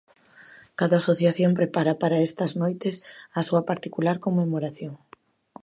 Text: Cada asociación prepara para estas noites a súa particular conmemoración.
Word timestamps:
Cada 0.79 0.97
asociación 1.01 1.51
prepara 1.59 1.93
para 2.01 2.23
estas 2.27 2.51
noites 2.61 2.95
a 3.39 3.41
súa 3.47 3.61
particular 3.69 4.17
conmemoración. 4.25 4.93